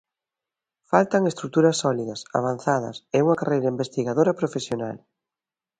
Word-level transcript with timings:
Faltan 0.91 1.23
estruturas 1.31 1.77
sólidas, 1.83 2.19
avanzadas, 2.39 2.97
e 3.17 3.17
unha 3.25 3.39
carreira 3.39 3.71
investigadora 3.75 4.37
profesional. 4.39 4.97